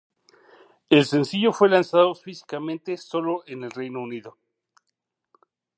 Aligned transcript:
El 0.89 1.05
sencillo 1.05 1.53
fue 1.53 1.69
lanzado 1.69 2.15
físicamente 2.15 2.97
sólo 2.97 3.43
en 3.45 3.63
el 3.65 3.69
Reino 3.69 4.01
Unido. 4.01 4.35